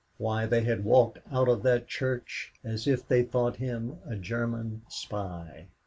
[0.17, 4.81] Why, they had walked out of that church as if they thought him a German
[4.89, 5.67] spy.